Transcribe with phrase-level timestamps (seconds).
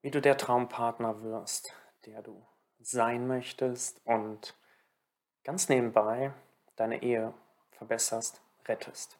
[0.00, 1.72] wie du der Traumpartner wirst,
[2.06, 2.46] der du
[2.78, 4.56] sein möchtest und
[5.44, 6.32] ganz nebenbei
[6.76, 7.34] deine Ehe
[7.72, 9.18] verbesserst, rettest.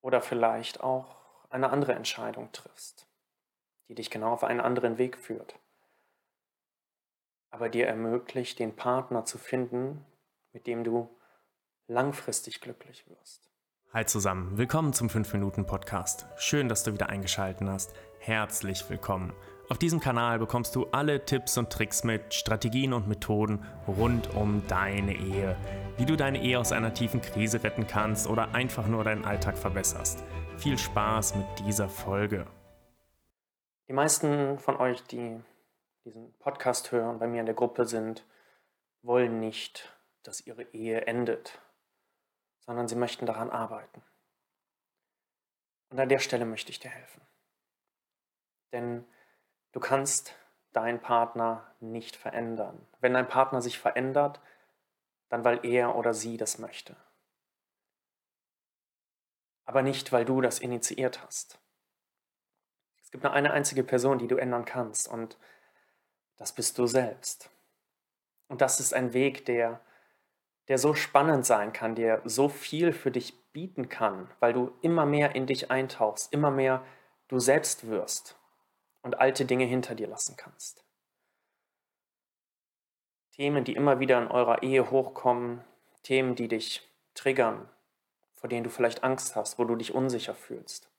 [0.00, 1.16] Oder vielleicht auch
[1.50, 3.06] eine andere Entscheidung triffst,
[3.88, 5.58] die dich genau auf einen anderen Weg führt,
[7.50, 10.04] aber dir ermöglicht, den Partner zu finden,
[10.52, 11.08] mit dem du
[11.86, 13.48] langfristig glücklich wirst.
[13.92, 16.26] Hi zusammen, willkommen zum 5-Minuten-Podcast.
[16.36, 17.94] Schön, dass du wieder eingeschaltet hast.
[18.28, 19.32] Herzlich willkommen.
[19.70, 24.66] Auf diesem Kanal bekommst du alle Tipps und Tricks mit, Strategien und Methoden rund um
[24.68, 25.56] deine Ehe.
[25.96, 29.56] Wie du deine Ehe aus einer tiefen Krise retten kannst oder einfach nur deinen Alltag
[29.56, 30.22] verbesserst.
[30.58, 32.46] Viel Spaß mit dieser Folge.
[33.88, 35.40] Die meisten von euch, die
[36.04, 38.26] diesen Podcast hören, bei mir in der Gruppe sind,
[39.00, 41.58] wollen nicht, dass ihre Ehe endet
[42.60, 44.02] sondern sie möchten daran arbeiten.
[45.88, 47.22] Und an der Stelle möchte ich dir helfen.
[48.72, 49.04] Denn
[49.72, 50.34] du kannst
[50.72, 52.86] deinen Partner nicht verändern.
[53.00, 54.40] Wenn dein Partner sich verändert,
[55.28, 56.96] dann weil er oder sie das möchte.
[59.64, 61.58] Aber nicht, weil du das initiiert hast.
[63.02, 65.38] Es gibt nur eine einzige Person, die du ändern kannst und
[66.36, 67.50] das bist du selbst.
[68.48, 69.80] Und das ist ein Weg, der
[70.68, 75.06] der so spannend sein kann, der so viel für dich bieten kann, weil du immer
[75.06, 76.84] mehr in dich eintauchst, immer mehr
[77.28, 78.37] du selbst wirst
[79.08, 80.84] und alte Dinge hinter dir lassen kannst.
[83.32, 85.64] Themen, die immer wieder in eurer Ehe hochkommen,
[86.02, 87.66] Themen, die dich triggern,
[88.34, 90.90] vor denen du vielleicht Angst hast, wo du dich unsicher fühlst.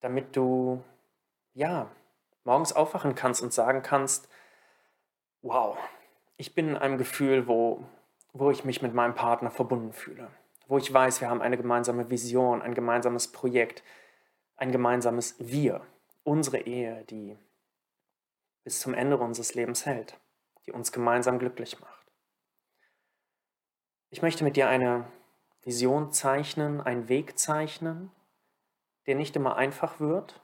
[0.00, 0.82] Damit du,
[1.54, 1.88] ja,
[2.42, 4.28] morgens aufwachen kannst und sagen kannst,
[5.42, 5.78] wow,
[6.36, 7.84] ich bin in einem Gefühl, wo,
[8.32, 10.28] wo ich mich mit meinem Partner verbunden fühle,
[10.68, 13.82] wo ich weiß, wir haben eine gemeinsame Vision, ein gemeinsames Projekt,
[14.56, 15.86] ein gemeinsames Wir,
[16.24, 17.36] unsere Ehe, die
[18.64, 20.18] bis zum Ende unseres Lebens hält,
[20.66, 22.06] die uns gemeinsam glücklich macht.
[24.10, 25.10] Ich möchte mit dir eine
[25.62, 28.10] Vision zeichnen, einen Weg zeichnen,
[29.06, 30.40] der nicht immer einfach wird,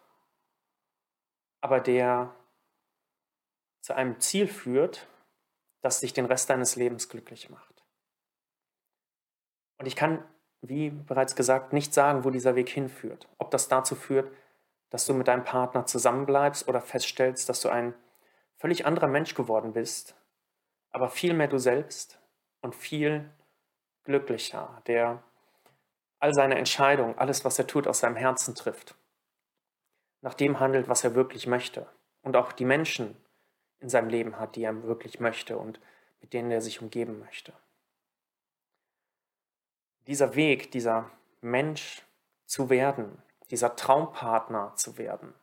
[1.61, 2.35] aber der
[3.81, 5.07] zu einem Ziel führt,
[5.81, 7.78] das dich den Rest deines Lebens glücklich macht.
[9.79, 10.23] Und ich kann,
[10.61, 13.29] wie bereits gesagt, nicht sagen, wo dieser Weg hinführt.
[13.39, 14.33] Ob das dazu führt,
[14.91, 17.95] dass du mit deinem Partner zusammenbleibst oder feststellst, dass du ein
[18.57, 20.17] völlig anderer Mensch geworden bist,
[20.91, 22.19] aber viel mehr du selbst
[22.61, 23.31] und viel
[24.05, 25.23] glücklicher, der
[26.19, 28.97] all seine Entscheidungen, alles, was er tut, aus seinem Herzen trifft
[30.21, 31.87] nach dem handelt, was er wirklich möchte.
[32.23, 33.17] Und auch die Menschen
[33.81, 35.81] in seinem Leben hat, die er wirklich möchte und
[36.21, 37.53] mit denen er sich umgeben möchte.
[40.09, 41.11] Dieser Weg, dieser
[41.43, 42.03] Mensch
[42.47, 45.35] zu werden, dieser Traumpartner zu werden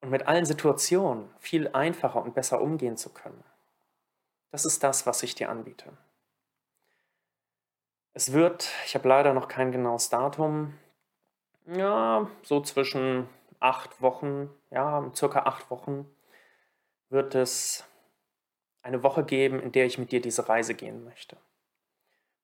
[0.00, 3.42] und mit allen Situationen viel einfacher und besser umgehen zu können,
[4.52, 5.92] das ist das, was ich dir anbiete.
[8.12, 10.78] Es wird, ich habe leider noch kein genaues Datum,
[11.66, 13.28] ja, so zwischen
[13.58, 16.08] acht Wochen, ja, circa acht Wochen
[17.08, 17.84] wird es
[18.82, 21.36] eine Woche geben, in der ich mit dir diese Reise gehen möchte.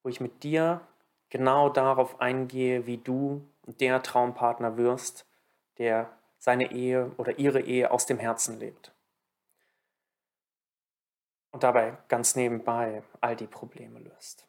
[0.06, 0.86] Wo ich mit dir
[1.30, 5.26] genau darauf eingehe, wie du der Traumpartner wirst,
[5.78, 8.94] der seine Ehe oder ihre Ehe aus dem Herzen lebt.
[11.50, 14.46] Und dabei ganz nebenbei all die Probleme löst.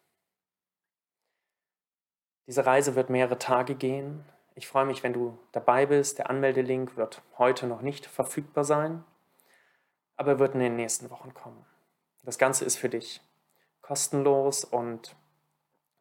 [2.46, 4.24] Diese Reise wird mehrere Tage gehen.
[4.54, 6.20] Ich freue mich, wenn du dabei bist.
[6.20, 9.04] Der Anmeldelink wird heute noch nicht verfügbar sein,
[10.18, 11.66] aber er wird in den nächsten Wochen kommen.
[12.22, 13.22] Das Ganze ist für dich
[13.82, 15.16] kostenlos und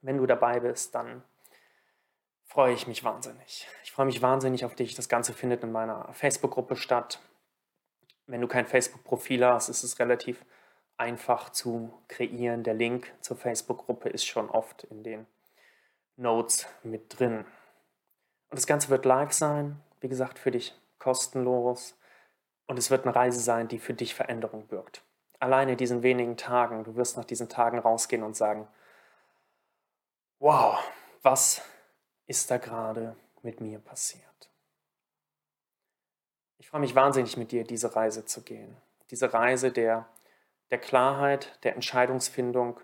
[0.06, 1.22] wenn du dabei bist, dann
[2.44, 3.66] freue ich mich wahnsinnig.
[3.82, 4.94] Ich freue mich wahnsinnig auf dich.
[4.94, 7.20] Das Ganze findet in meiner Facebook-Gruppe statt.
[8.26, 10.44] Wenn du kein Facebook-Profil hast, ist es relativ
[10.96, 12.62] einfach zu kreieren.
[12.62, 15.26] Der Link zur Facebook-Gruppe ist schon oft in den
[16.16, 17.38] Notes mit drin.
[18.48, 21.98] Und das Ganze wird live sein, wie gesagt, für dich kostenlos.
[22.68, 25.02] Und es wird eine Reise sein, die für dich Veränderung birgt.
[25.40, 28.68] Alleine diesen wenigen Tagen, du wirst nach diesen Tagen rausgehen und sagen,
[30.38, 30.78] wow,
[31.22, 31.62] was
[32.26, 34.22] ist da gerade mit mir passiert?
[36.58, 38.76] Ich freue mich wahnsinnig mit dir, diese Reise zu gehen.
[39.10, 40.08] Diese Reise der,
[40.70, 42.80] der Klarheit, der Entscheidungsfindung,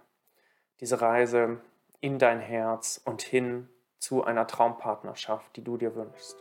[0.81, 1.61] diese Reise
[2.01, 3.69] in dein Herz und hin
[3.99, 6.37] zu einer Traumpartnerschaft, die du dir wünschst.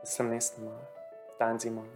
[0.00, 0.88] Bis zum nächsten Mal.
[1.38, 1.88] Dein Simon.